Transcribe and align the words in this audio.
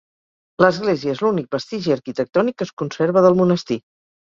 L'església 0.63 1.13
és 1.17 1.21
l'únic 1.25 1.51
vestigi 1.57 1.95
arquitectònic 1.97 2.59
que 2.59 2.69
es 2.69 2.75
conserva 2.85 3.27
del 3.29 3.41
monestir. 3.45 3.83